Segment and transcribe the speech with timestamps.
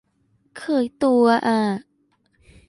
[0.59, 1.59] เคยตัวอะ